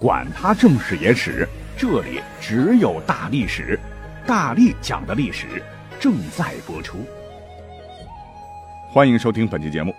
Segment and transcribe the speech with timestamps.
[0.00, 1.46] 管他正史野史。
[1.76, 3.78] 这里只有大历史，
[4.26, 5.62] 大力讲的历史
[6.00, 7.04] 正在播出。
[8.88, 9.94] 欢迎收听本期节目。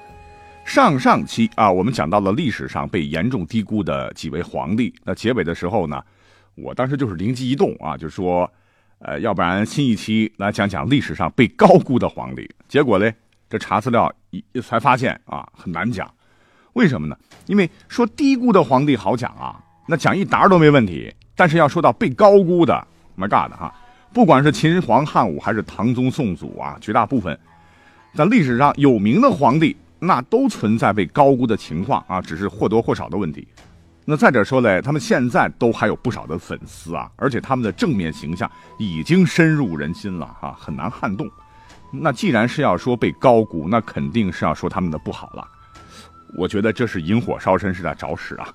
[0.66, 4.92] 上上期啊，我们讲到了历史上被严重低估的几位皇帝。
[5.04, 6.04] 那结尾的时候呢，
[6.56, 8.52] 我当时就是灵机一动啊，就说，
[8.98, 12.50] 呃，要不然新一期来讲讲历史上被高估的皇帝。
[12.68, 13.14] 结果嘞，
[13.48, 16.12] 这查资料一才发现啊，很难讲。
[16.74, 17.16] 为什么呢？
[17.46, 21.14] 因为说低估的皇帝好讲啊，那讲一沓都没问题。
[21.36, 22.88] 但是要说到被高估的
[23.18, 23.74] ，My God 哈，
[24.14, 27.38] 不管是秦皇、汉武还是唐宗宋祖啊，绝大部分
[28.14, 33.46] 在历史上有名的皇帝，那都存在被高估的情况啊，只是或多或少的问题。
[34.06, 41.30] 那再者说嘞，他们现在都还有不少的粉丝啊，而且他们的正面形象已经深入人心了哈，很难撼动。
[41.92, 45.46] 那既然是要说被高估，那肯定是要说他们的不好了。
[46.38, 48.48] 我觉得这是引火烧身，是在找屎啊。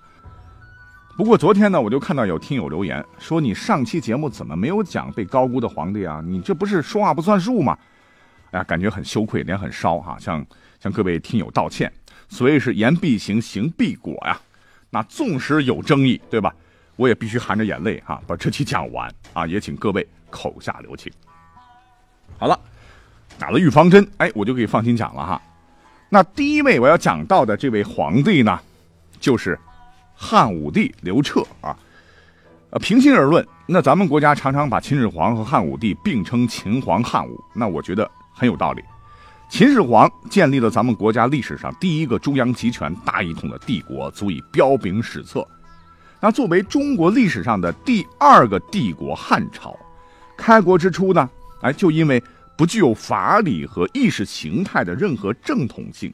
[1.16, 6.22] 不过昨天呢，我就看到有听友留言说：“你上期节目怎么没有讲被高估的皇帝啊？
[6.22, 7.76] 你这不是说话不算数吗？”
[8.52, 10.44] 哎呀，感觉很羞愧，脸很烧哈，向
[10.78, 11.90] 向各位听友道歉。
[12.28, 14.38] 所以是言必行，行必果呀。
[14.90, 16.54] 那纵使有争议，对吧？
[16.96, 19.46] 我也必须含着眼泪哈把这期讲完啊！
[19.46, 21.10] 也请各位口下留情。
[22.36, 22.60] 好了，
[23.38, 25.40] 打了预防针，哎，我就可以放心讲了哈。
[26.10, 28.60] 那第一位我要讲到的这位皇帝呢，
[29.18, 29.58] 就是。
[30.18, 31.76] 汉武帝刘彻啊，
[32.70, 38.82] 呃，平心而论，那咱们国家常常把秦始皇和汉武帝并称秦皇汉武，那我觉得很有道理。
[39.50, 45.46] 秦始皇建立了咱们国家历史上第一个中央集权、大一统的帝国，足以彪炳史册。
[46.18, 49.78] 那作为中国历史上的第二个帝国汉朝，
[50.34, 51.28] 开国之初呢，
[51.60, 52.20] 哎，就因为
[52.56, 56.12] 不具有法理和意识形态的任何正统性，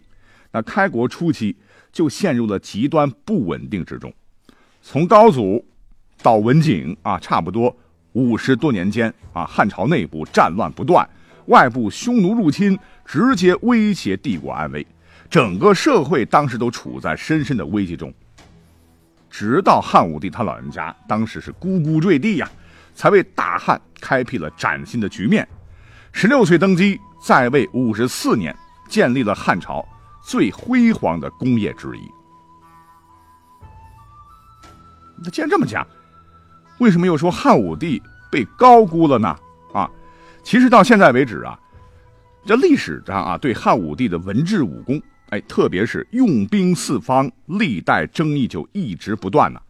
[0.50, 1.56] 那开国初期。
[1.92, 4.12] 就陷入了极端不稳定之中，
[4.82, 5.64] 从高祖
[6.22, 7.76] 到文景啊，差不多
[8.12, 11.08] 五十多年间啊，汉朝内部战乱不断，
[11.46, 14.86] 外部匈奴入侵直接威胁帝国安危，
[15.28, 18.12] 整个社会当时都处在深深的危机中。
[19.28, 22.50] 直到汉武帝他老人家当时是咕咕坠地呀，
[22.94, 25.46] 才为大汉开辟了崭新的局面。
[26.12, 28.54] 十六岁登基，在位五十四年，
[28.88, 29.86] 建立了汉朝。
[30.22, 32.10] 最辉煌的工业之一。
[35.24, 35.86] 那既然这么讲，
[36.78, 39.36] 为什么又说汉武帝被高估了呢？
[39.72, 39.90] 啊，
[40.42, 41.58] 其实到现在为止啊，
[42.44, 45.00] 这历史上啊对汉武帝的文治武功，
[45.30, 49.60] 哎，特别是用兵四方，历代争议就一直不断呢。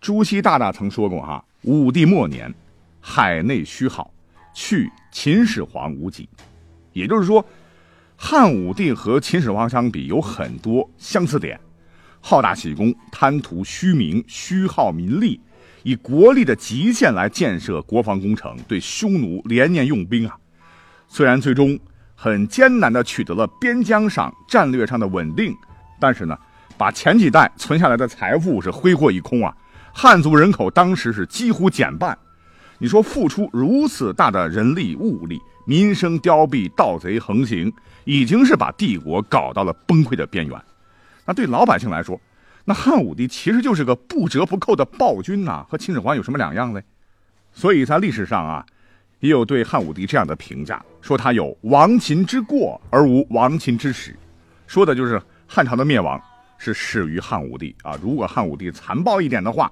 [0.00, 2.52] 朱熹大大曾说过哈，武帝末年，
[3.00, 4.12] 海内虚好，
[4.52, 6.28] 去秦始皇无几，
[6.92, 7.44] 也就是说。
[8.22, 11.58] 汉武帝和秦始皇相比有很多相似点，
[12.20, 15.40] 好大喜功，贪图虚名，虚耗民力，
[15.84, 20.36] 以国力的极限来建设国防工程，对匈奴连年用兵啊。
[21.08, 21.76] 虽然最终
[22.14, 25.56] 很艰难地取得了边疆上战略上的稳定，
[25.98, 26.38] 但是呢，
[26.76, 29.56] 把前几代存下来的财富是挥霍一空啊。
[29.94, 32.16] 汉族人口当时是几乎减半，
[32.78, 37.72] 你说付出如此大的人力物力，民生凋敝，盗贼横行。
[38.04, 40.60] 已经是把帝国搞到了崩溃的边缘，
[41.24, 42.18] 那对老百姓来说，
[42.64, 46.82] 那汉武帝其实就是个不折不扣的暴君呐，和秦始皇有什么两样嘞？
[47.52, 48.66] 所以在历史上啊，
[49.20, 54.16] 也有对汉武帝这样的评价，说他有亡秦之过而无亡秦之始，
[54.66, 56.20] 说的就是汉朝的灭亡
[56.58, 57.96] 是始于汉武帝啊。
[58.02, 59.70] 如果汉武帝残暴一点的话，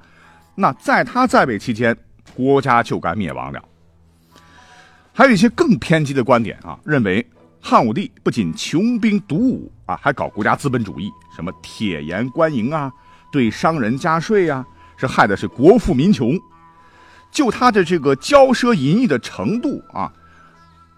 [0.54, 1.96] 那在他在位期间，
[2.36, 3.60] 国家就该灭亡了。
[5.18, 7.26] 还有一些更偏激的观点啊，认为。
[7.60, 12.88] 汉武帝不仅穷兵黩武啊，还搞国家资本主义，什么铁盐官营啊，
[13.32, 14.64] 对商人加税啊，
[14.96, 16.38] 是害的是国富民穷。
[17.32, 20.12] 就他的这个骄奢淫逸的程度啊，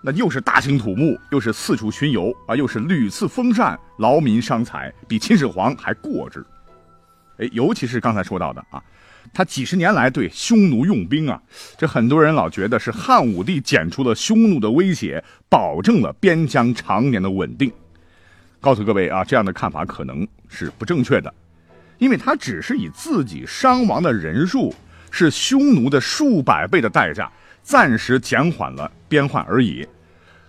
[0.03, 6.45] 那又是大兴土木，又是四处巡游啊，又是屡次封禅，劳民伤财，比秦始皇还过之。
[7.39, 8.83] 哎，尤其是刚才说到的啊。
[9.33, 11.41] 他几十年来对匈奴用兵啊，
[11.79, 17.73] 这很多人老觉得是汉武帝减除了匈奴的威胁，保证了边疆常年的稳定。
[18.61, 21.33] 告诉各位啊，这样的看法可能是不正确的，
[21.99, 24.75] 因为他只是以自己伤亡的人数
[25.11, 27.31] 是匈奴的数百倍的代价，
[27.63, 29.87] 暂时减缓了边患而已，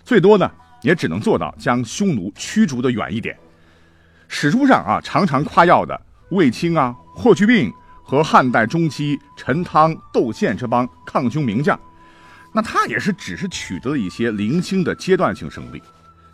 [0.04, 0.52] 最多呢
[0.82, 3.38] 也只能做到将匈奴驱逐的远一点。
[4.28, 6.00] 史书上啊常常夸耀的
[6.32, 7.72] 卫青啊、霍去病
[8.12, 11.80] 和汉代中期陈汤、窦宪这帮抗匈名将，
[12.52, 15.82] 那他也是只是取得了一些零星的阶段性胜利。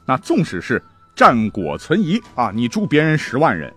[0.03, 0.81] 那纵使是
[1.15, 3.71] 战果存疑啊，你诛别人十万人，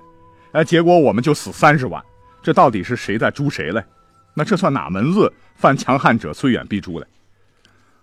[0.52, 2.02] 哎，结果我们就死三十万，
[2.42, 3.84] 这到底是谁在诛谁嘞？
[4.32, 7.06] 那这算哪门子犯强汉者虽远必诛嘞？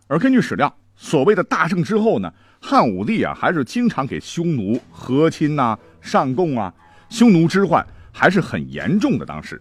[0.05, 6.71] 而根据史料，所谓的大胜之后呢，汉武帝啊还是经常给匈奴和亲呐、上贡啊，
[7.09, 7.83] 匈奴之患
[8.13, 9.25] 还是很严重的。
[9.25, 9.59] 当时，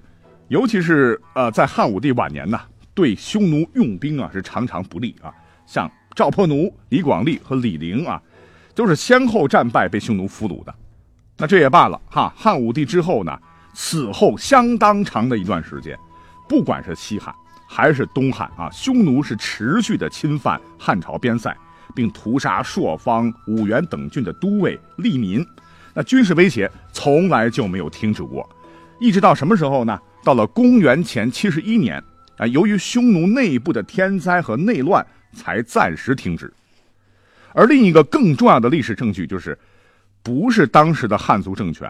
[0.49, 2.61] 尤其是呃在汉武帝晚年呢，
[2.95, 5.33] 对匈奴用兵啊是常常不利啊，
[5.67, 8.23] 像赵破奴、李广利和李陵啊，
[8.75, 10.75] 都是先后战败被匈奴俘虏的。
[11.37, 13.37] 那这也罢了哈，汉武帝之后呢，
[13.75, 15.99] 此后相当长的一段时间。
[16.49, 17.35] 不管是西汉
[17.69, 21.55] 还是东汉啊，匈奴是持续的侵犯汉朝边塞，
[21.93, 25.45] 并屠杀朔方、五原等郡的都尉利民，
[25.93, 28.49] 那军事威胁从来就没有停止过，
[29.01, 29.99] 一直到什么时候呢？
[30.27, 32.03] 到了公元前七十一年
[32.37, 36.53] 啊，由于匈奴内部的天灾和内乱，才暂时停止。
[37.55, 39.57] 而另一个更重要的历史证据就是，
[40.25, 41.89] 不是当时的汉族政权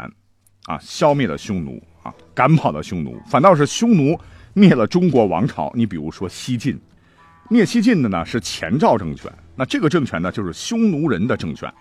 [0.66, 4.20] 啊消灭了匈奴啊，赶跑了匈奴，反倒是匈奴。
[4.52, 6.78] 灭了中国王朝，你比如说西晋，
[7.50, 11.72] 灭西晋的呢是前赵政权，那这个政权呢就是匈奴人的政权，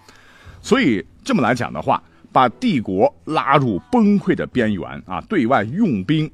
[0.61, 2.03] 所以这么来讲的话，
[2.33, 6.29] 把帝国拉入崩溃的边缘啊，对外用兵，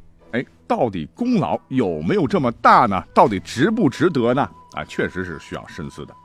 [0.71, 3.03] 到底功劳有没有这么大呢？
[3.13, 4.50] 到底值不值得呢？
[4.71, 6.15] 啊，确实是需要深思的。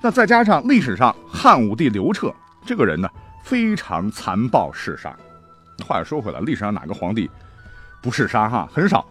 [0.00, 2.32] 那再加上历史上汉武帝刘彻
[2.64, 3.10] 这个人呢，
[3.42, 5.12] 非常残暴嗜杀。
[5.84, 7.28] 话又说回来，历史上哪个皇帝？
[8.00, 9.04] 不嗜杀哈，很少，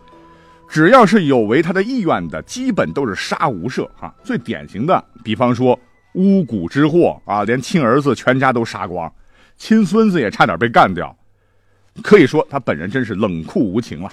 [0.69, 4.15] 只要是有违他的意愿的，基本都是杀无赦哈。
[4.23, 5.77] 最典型的，比方说
[6.13, 9.11] 巫蛊之祸啊，连亲儿子全家都杀光，
[9.57, 11.13] 亲孙子也差点被干掉，
[12.01, 14.11] 可以说他本人真是冷酷无情了。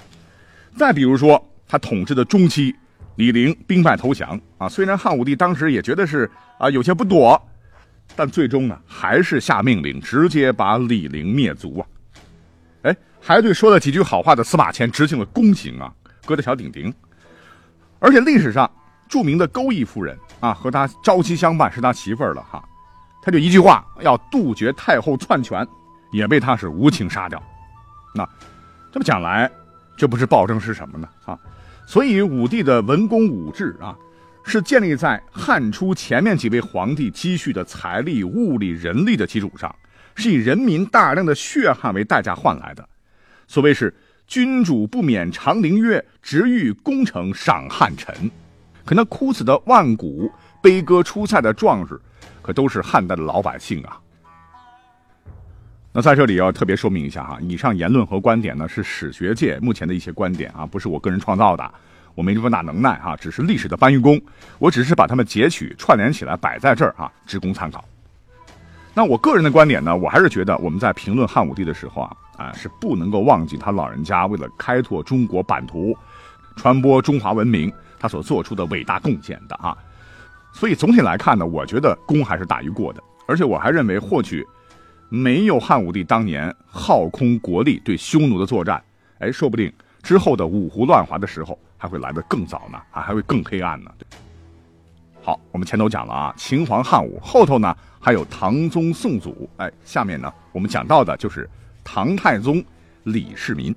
[0.77, 2.75] 再比如说他统治的中期，
[3.17, 7.41] 李陵兵败投降啊，虽然汉武帝当时也觉得是啊有些不妥，
[8.15, 11.87] 但最终呢还是下命令直接把李陵灭族啊。
[12.83, 15.93] 哎，还对说了几句好话的司马迁执行了宫刑啊，
[16.25, 16.93] 割的小顶顶。
[17.99, 18.71] 而且历史上
[19.09, 22.63] 著名的钩弋夫人啊，和他朝夕相伴，是他媳妇儿了哈。
[23.23, 25.67] 他就一句话要杜绝太后篡权，
[26.13, 27.43] 也被他是无情杀掉。
[28.17, 28.29] 那
[28.91, 29.51] 这么讲来，
[29.97, 31.09] 这不是暴政是什么呢？
[31.27, 31.39] 啊，
[31.87, 33.95] 所以武帝的文公武治啊，
[34.45, 39.75] 是建立在汉初前面几位皇帝积蓄的财力、物力、人力的基础上。
[40.19, 42.89] 是以人民大量的血汗为代价换来的，
[43.47, 43.95] 所谓是
[44.27, 48.31] 君主不免长陵月，直欲功成赏汉臣。
[48.83, 52.01] 可那哭死的万古，悲歌出塞的壮士，
[52.41, 54.01] 可都是汉代的老百姓啊。
[55.97, 61.73] 那在这里要特别说明一下哈，以上言论和观点呢，是史学界目前的一些观点啊，不是我个人创造的，
[62.15, 64.21] 我没这么大能耐哈，只是历史的搬运工，
[64.59, 67.83] 我只是把它们截取串联起来摆在这儿啊，只供参考。
[68.93, 75.97] 那我个人的观点呢，我还是觉得我们在评论汉武帝的时候啊，啊是不能够忘记他老人家为了开拓中国版图、
[76.57, 79.75] 传播中华文明，他所做出的伟大贡献的啊。
[80.53, 83.03] 所以总体来看呢，我觉得功还是大于过的。
[83.29, 84.47] 而且我还认为，获取
[85.09, 88.83] 没有汉武帝当年耗空国力对匈奴的作战，
[89.19, 89.73] 哎，说不定
[90.03, 93.91] 之后的五胡乱华的时候还会来得更早呢，啊，还会更黑暗呢。
[95.23, 101.49] 好，我们前头讲了啊，秦皇汉武，后头呢还有唐宗宋祖，哎，下面呢我们讲到的就是
[101.83, 102.65] 唐太宗
[103.05, 103.75] 李世民。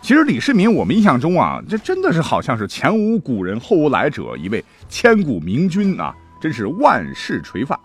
[0.00, 7.78] 其实李世民，我们印象中啊，这真的是好像是前无古人后无来者，一位千古明君啊，真是万世垂范。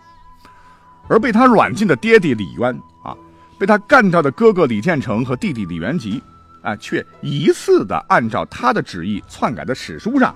[1.08, 3.16] 而被他软禁的爹爹李渊啊，
[3.58, 6.22] 被他干掉的哥哥李建成和弟弟李元吉，
[6.62, 10.34] 啊，却疑似的按照他的旨意篡改的史书上，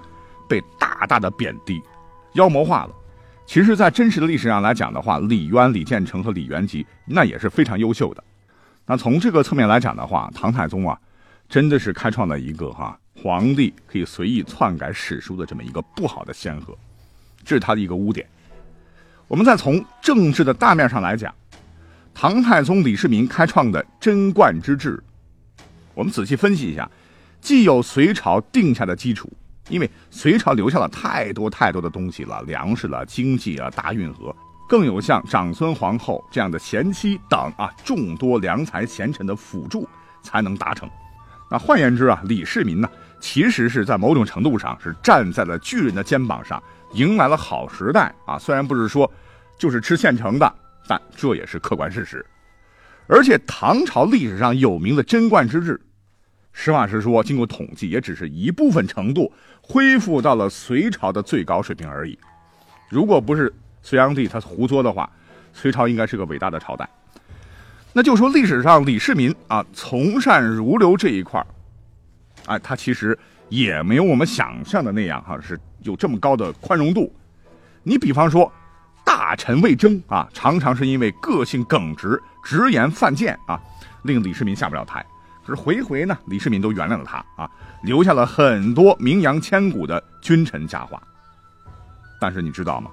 [0.49, 1.83] 被大大的贬低。
[2.35, 2.91] 妖魔化了，
[3.45, 8.25] 其实，在真实的历史上来讲的话，李渊、李建成和李元吉那也是非常优秀的。
[8.87, 10.99] 那从这个侧面来讲的话，唐太宗啊，
[11.49, 16.75] 真的是开创了一个哈皇帝可以随意篡改史书的这么一个不好的先河，
[17.45, 18.27] 这是他的一个污点。
[19.33, 21.35] 我们再从政治的大面上来讲，
[22.13, 25.03] 唐太宗李世民开创的贞观之治，
[25.95, 26.87] 我们仔细分析一下，
[27.41, 29.33] 既有隋朝定下的基础。
[29.71, 34.37] 因为隋朝留下了太多太多的东西了，粮食了、经济啊、大运河，
[34.69, 39.89] 更有像长孙皇后这样的贤妻等啊众多良才贤臣的辅助，
[40.23, 40.87] 才能达成。
[41.51, 46.63] 那换言之啊，李世民呢，其实是在某种程度上是站在了巨人的肩膀上，
[46.93, 48.39] 迎来了好时代啊！
[48.39, 49.11] 虽然不是说
[49.63, 50.55] 就是吃现成的，
[50.89, 52.27] 但这也是客观事实。
[53.07, 55.81] 而且唐朝历史上有名的贞观之治，
[56.53, 62.19] 实话实说，经过统计，也只是一部分程度恢复到了隋朝的最高水平而已。
[62.89, 65.09] 如果不是隋炀帝他胡作的话，
[65.53, 66.89] 隋朝应该是个伟大的朝代。
[67.93, 71.47] 那就说历史上李世民啊，从善如流这一块
[72.47, 73.17] 哎，他其实
[73.49, 77.15] 也没有我们想象的那样哈，是有这么高的宽容度。
[77.85, 78.53] 你比方说，
[79.05, 83.61] 大臣魏征啊，常常是因为个性耿直、直言犯贱啊，
[84.03, 85.05] 令李世民下不了台。
[85.45, 87.51] 可是回回呢，李世民都原谅了他啊，
[87.83, 91.03] 留下了很多名扬千古的君臣佳话。
[92.21, 92.91] 但是你知道吗？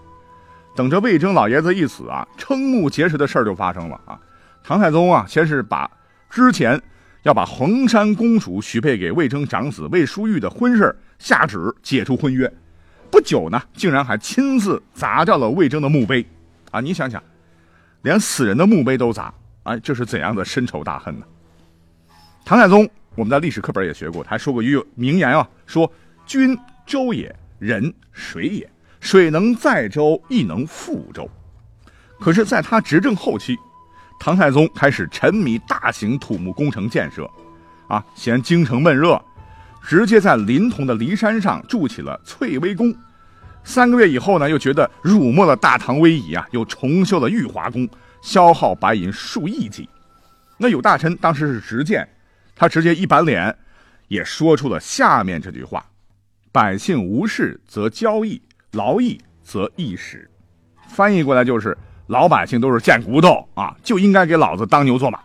[0.76, 4.20] 等着魏征老爷子一死啊，瞠目结舌的事儿就发生了啊。
[4.64, 5.90] 唐太宗啊，先是把
[6.30, 6.82] 之前
[7.24, 12.52] 要把衡山公主许配给魏征长子魏书玉的婚事下旨解除婚约，
[13.12, 16.26] 不久呢，竟然还亲自砸掉了魏征的墓碑，
[16.72, 17.22] 啊，你想想，
[18.02, 21.26] 连死人的墓碑都砸，啊，这是怎样的深仇大恨呢？
[22.46, 25.92] 唐太宗，我们在历史课本也学过，他还说过一句名言啊，说
[26.26, 31.30] ：“君周也，人水也，水能载舟，亦能覆舟。”
[32.20, 33.58] 可是，在他执政后期。
[34.22, 37.26] 唐太宗开始沉迷大型土木工程建设，
[37.88, 39.14] 啊，嫌京城闷热，
[39.82, 42.96] 直接在临潼的骊山上筑起了翠微宫。
[43.64, 47.88] 三个月以后呢，又觉得辱没了大唐威仪啊，又重修了玉华宫，
[48.22, 49.88] 消耗白银数亿计。
[50.58, 52.08] 那有大臣当时是直谏，
[52.56, 53.56] 他直接一板脸，
[54.08, 55.86] 也说出了下面这句话
[56.52, 60.30] ：“百姓无事则交易，劳役则易使。”
[60.88, 61.78] 翻译过来就是。
[62.10, 65.20] 老百姓都是贱骨头啊，就应该给老子当牛做马。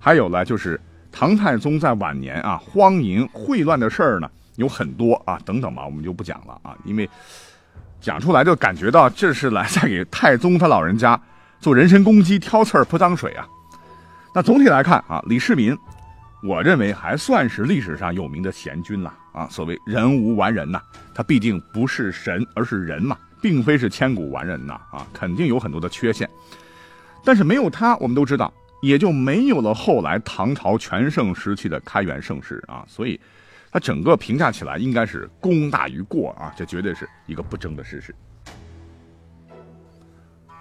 [0.00, 0.80] 还有呢，就是
[1.18, 7.08] 唐太宗在晚年啊，荒淫秽乱的事儿呢有很多啊，等等吧，我们就不讲了啊，因为
[8.02, 11.18] 讲出来就感觉到这是来在给太宗他老人家
[11.58, 13.48] 做人身攻击、挑刺儿、泼脏水啊。
[14.34, 15.74] 那总体来看啊，李世民，
[16.42, 19.48] 我认为还算是历史上有名的贤君了啊。
[19.48, 20.78] 所谓人无完人呐，
[21.14, 23.16] 他毕竟不是神，而是人嘛。
[23.40, 26.28] 并非是千古完人呐，啊，肯定有很多的缺陷，
[27.22, 28.52] 但是没有他，我们都知道，
[28.86, 33.20] 也就没有了后来唐朝全盛时期的开元盛世啊，所以，
[33.70, 38.14] 他整个评价起来应该是功大于过啊，这绝对是一个不争的事实。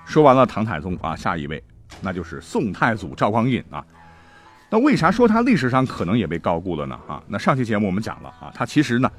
[0.05, 1.63] 说完了唐太宗啊，下一位
[2.01, 3.85] 那就是宋太祖赵匡胤啊，
[4.69, 6.99] 那为啥说他历史上可能也被高估了呢？
[7.07, 9.11] 啊，那上期节目我们讲了啊，他其实呢。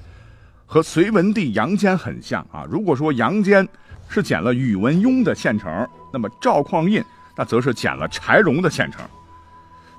[0.69, 2.67] 和隋文帝杨坚很像啊。
[2.69, 3.65] 如果说杨坚
[4.09, 7.05] 是捡了宇文邕的现成，那么赵匡胤
[7.37, 9.05] 那则是捡了柴荣的现成。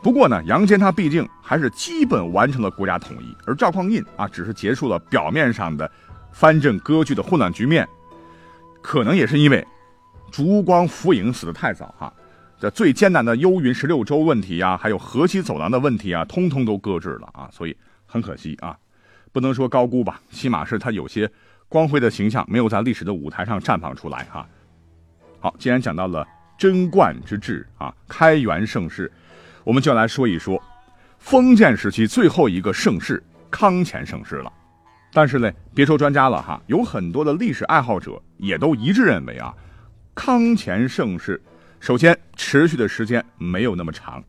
[0.02, 5.90] 不过呢，杨坚他毕竟还是基本完成了国家统一，而赵匡胤啊，只是结束了表面上的
[6.32, 7.88] 藩镇割据的混乱局面。
[8.82, 9.66] 可能也是因为
[10.32, 12.14] 烛光浮影死得太早哈，
[12.60, 17.76] 这最艰难的幽云十六州问题呀，还有河西走廊的问题啊，通通都搁置了啊，所以
[18.06, 18.78] 很可惜啊。
[19.34, 21.30] 不能说高估吧，起码是他有些
[21.68, 24.48] 光辉的形象没有在历史的舞台上绽放出来哈。
[25.40, 26.26] 好，既然讲到了
[26.58, 29.12] 贞观之治啊，开元盛世，
[29.64, 30.62] 我们就来说一说
[31.20, 34.52] 封建时期最后一个盛世康乾盛世了。
[35.14, 39.54] 但是呢，别说专家了哈，有很多的历史爱好者也都一致认为啊，
[40.16, 41.42] 康乾盛世
[41.80, 44.24] 首先持续的时间没有那么长，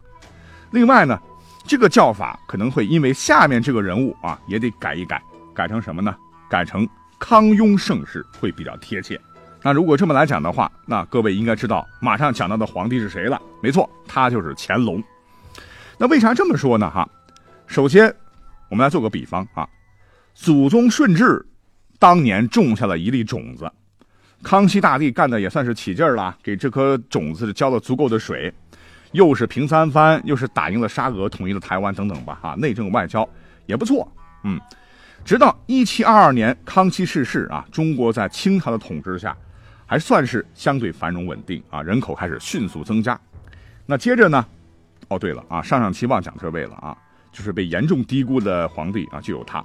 [0.70, 1.18] 另外呢。
[1.66, 6.16] 这个叫法可能会因为下面这个人物啊，也得改一改，改成什么呢？
[6.48, 9.20] 改成康雍盛世会比较贴切。
[9.68, 13.38] 那如果这么来讲的话，那各位应该知道马上讲到的皇帝是谁了？
[13.62, 15.04] 没错，他就是乾隆。
[15.98, 16.90] 那为啥这么说呢？
[16.90, 17.06] 哈，
[17.66, 18.06] 首先
[18.70, 19.68] 我们来做个比方啊，
[20.32, 21.44] 祖宗顺治
[21.98, 23.70] 当年种下了一粒种子，
[24.42, 28.50] 康熙大帝干的也算是起劲儿了，给这颗种子浇了足够的水。
[29.12, 33.28] 又是平三藩，又是打赢了沙俄，统一了台湾，等等吧，哈，内政外交
[33.66, 34.10] 也不错，
[34.44, 34.58] 嗯，
[35.26, 39.36] 直到一七二二年康熙逝世啊，中国在清朝的统治下，
[39.88, 43.18] 还算是相对繁荣稳定啊，人口开始迅速增加。
[43.86, 44.44] 那接着呢，
[45.08, 46.94] 哦对了啊，上上期忘讲这位了啊，
[47.32, 49.64] 就是被严重低估的皇帝啊，就有他，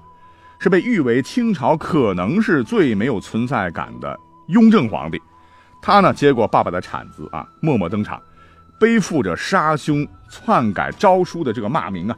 [0.59, 5.21] 是被誉为清朝可能是最没有存在感的雍正皇帝，
[5.81, 8.21] 他呢接过爸爸的铲子啊，默默登场。
[8.79, 12.17] 背负着杀兄篡改诏书的这个骂名啊，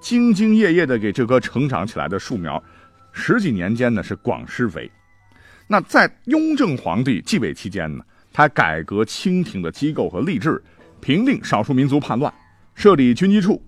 [0.00, 2.62] 兢兢业业地给这棵成长起来的树苗，
[3.12, 4.90] 十几年间呢是广施肥。
[5.68, 10.62] 那在雍正皇帝继位期间呢，他改革清廷的机构和吏治，
[11.00, 12.32] 平定少数民族叛乱，
[12.74, 13.60] 设立军机处，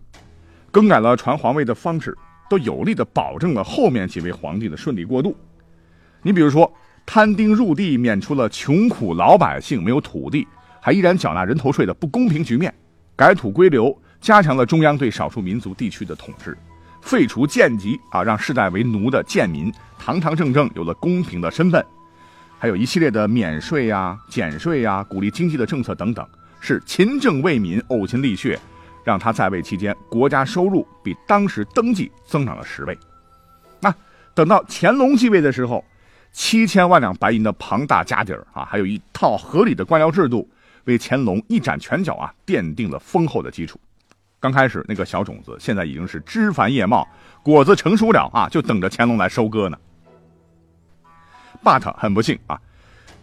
[0.70, 2.16] 更改了传皇位的方式，
[2.48, 5.36] 都有力的保证了后面几位皇帝的顺利过渡。
[6.22, 6.72] 你比如说，
[7.04, 10.46] 摊丁入地免除了穷苦老百姓没有土地
[10.80, 12.72] 还依然缴纳人头税的不公平局面，
[13.16, 16.56] 改土归流，加强了中央对少数民族地区的统治，
[17.00, 21.84] 废除贱籍啊，让世代为奴的贱民堂堂正正有了公平的身份，
[22.58, 26.26] 还有一系列的免税呀、减税呀、鼓励经济的政策等等，
[26.60, 28.58] 是勤政为民、呕心沥血，
[29.04, 32.98] 让他在位期间国家收入比当时登记增长了十倍。
[33.80, 33.94] 那
[34.34, 35.84] 等到乾隆继位的时候，
[36.32, 40.48] 七千万两白银的庞大家底儿啊，还有一套合理的官僚制度，
[40.84, 43.80] 为乾隆一展拳脚啊，奠定了丰厚的基础。
[44.40, 47.06] 刚开始那个小种子，现在已经是枝繁叶茂，
[47.42, 49.76] 果子成熟了啊，就等着乾隆来收割呢。
[51.64, 52.60] But 很不幸啊，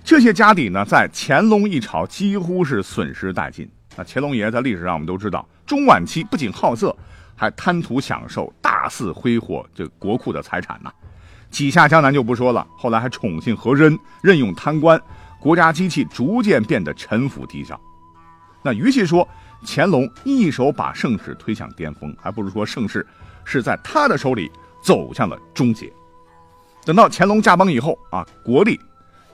[0.03, 3.69] 这些家底呢，在乾隆一朝几乎是损失殆尽。
[3.95, 6.93] 那乾隆爷在历史上我们都知道，中晚期不仅好色，
[7.34, 10.91] 还贪图享受，大肆挥霍这国库的财产呐。
[11.50, 15.01] 几下江南就不说了，后来还宠幸和珅，任用贪官，
[15.39, 17.79] 国家机器逐渐变得沉浮低效。
[18.62, 19.25] 那与其说
[19.65, 23.05] 乾隆一手把盛世推向巅峰，还不如说盛世
[23.43, 24.51] 是在他的手里
[24.84, 25.91] 走向了终结。
[26.86, 28.79] 等到乾隆驾崩以后啊，国力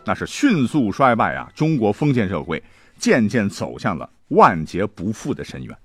[0.06, 2.64] 那是迅速衰败啊，中国封建社会
[2.98, 5.78] 渐渐走向了万劫不复的深渊。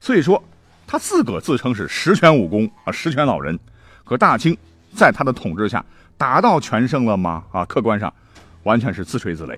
[0.00, 0.42] 所以说，
[0.86, 3.58] 他自个自称是十全武功啊，十全老人，
[4.04, 4.56] 可大清。
[4.94, 5.84] 在他的统治下
[6.16, 7.44] 达到全盛了吗？
[7.52, 8.12] 啊，客观上
[8.62, 9.56] 完全是自吹自擂。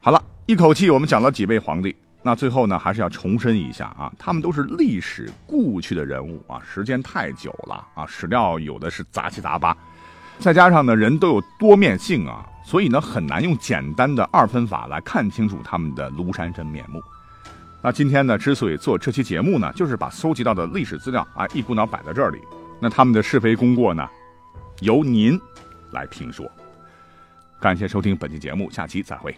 [0.00, 1.94] 好了，一口气我们讲了几位皇帝，
[2.26, 9.76] 那最后呢，还是要重申一下啊，他们都是历史故去的人物啊，时间太久了啊，史料有的是杂七杂八，
[10.40, 17.00] 再加上呢，人都有多面性啊，所以呢，很难用简单的二分法来看清楚他们的庐山真面目。
[17.80, 22.40] 那今天呢，之所以做这期节目呢，就是把搜集到的历史资料啊，一股脑摆在这里。
[22.80, 24.04] 那他们的是非功过呢，
[24.80, 25.40] 由您
[25.92, 26.44] 来评说。
[27.60, 29.32] 感谢收听本期节目，下期再会。